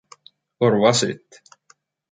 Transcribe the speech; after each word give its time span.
Or 0.59 0.79
was 0.79 1.03
it? 1.03 1.41